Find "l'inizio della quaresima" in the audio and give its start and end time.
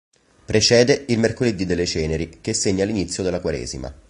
2.85-3.95